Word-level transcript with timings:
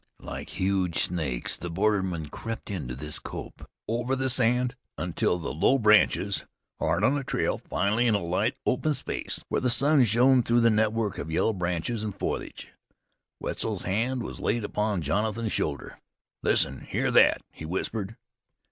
Like 0.23 0.59
huge 0.59 0.97
snakes 1.03 1.55
the 1.55 1.69
bordermen 1.69 2.29
crept 2.31 2.71
into 2.71 2.95
this 2.95 3.19
copse, 3.19 3.65
over 3.87 4.15
the 4.15 4.31
sand, 4.31 4.75
under 4.97 5.13
the 5.27 5.53
low 5.53 5.77
branches, 5.77 6.43
hard 6.79 7.03
on 7.03 7.13
the 7.13 7.23
trail. 7.23 7.61
Finally, 7.69 8.07
in 8.07 8.15
a 8.15 8.23
light, 8.23 8.57
open 8.65 8.95
space, 8.95 9.43
where 9.49 9.61
the 9.61 9.69
sun 9.69 10.03
shone 10.05 10.41
through 10.41 10.65
a 10.65 10.71
network 10.71 11.19
of 11.19 11.29
yellow 11.29 11.53
branches 11.53 12.03
and 12.03 12.17
foliage, 12.17 12.69
Wetzel's 13.39 13.83
hand 13.83 14.23
was 14.23 14.39
laid 14.39 14.63
upon 14.63 15.03
Jonathan's 15.03 15.51
shoulder. 15.53 15.99
"Listen! 16.41 16.81
Hear 16.89 17.11
that!" 17.11 17.43
he 17.51 17.63
whispered. 17.63 18.15